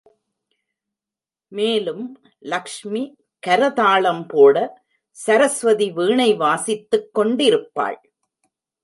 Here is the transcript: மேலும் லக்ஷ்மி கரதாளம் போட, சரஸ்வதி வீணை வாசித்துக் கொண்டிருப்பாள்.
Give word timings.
மேலும் 1.51 2.21
லக்ஷ்மி 2.39 3.03
கரதாளம் 3.47 4.27
போட, 4.27 4.55
சரஸ்வதி 5.11 5.91
வீணை 5.91 6.33
வாசித்துக் 6.35 7.13
கொண்டிருப்பாள். 7.13 7.99